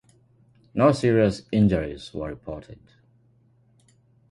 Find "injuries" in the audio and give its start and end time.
1.51-2.11